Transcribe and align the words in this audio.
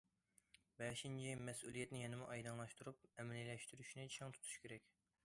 بەشىنچى، 0.79 1.35
مەسئۇلىيەتنى 1.49 2.01
يەنىمۇ 2.05 2.29
ئايدىڭلاشتۇرۇپ، 2.31 3.05
ئەمەلىيلەشتۈرۈشنى 3.19 4.07
چىڭ 4.17 4.35
تۇتۇش 4.39 4.57
كېرەك. 4.65 4.91